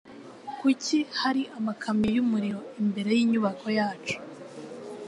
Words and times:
Kuki 0.59 0.97
hari 1.19 1.41
amakamyo 1.57 2.09
yumuriro 2.15 2.59
imbere 2.81 3.09
yinyubako 3.17 3.67
yacu? 3.79 4.15